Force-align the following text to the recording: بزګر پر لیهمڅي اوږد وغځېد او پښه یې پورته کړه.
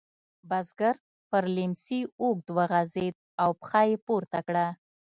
بزګر 0.49 0.95
پر 1.29 1.43
لیهمڅي 1.55 1.99
اوږد 2.21 2.47
وغځېد 2.57 3.15
او 3.43 3.49
پښه 3.61 3.81
یې 3.89 3.95
پورته 4.05 4.39
کړه. 4.47 4.67